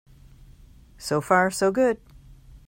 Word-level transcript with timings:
So 0.97 1.21
far 1.21 1.51
so 1.51 1.71
good. 1.71 1.99